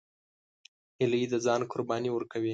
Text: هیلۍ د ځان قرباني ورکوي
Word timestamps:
هیلۍ 0.99 1.23
د 1.31 1.35
ځان 1.45 1.61
قرباني 1.71 2.09
ورکوي 2.13 2.49